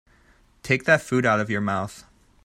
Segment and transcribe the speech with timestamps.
[0.63, 2.05] Take that food out of your mouth.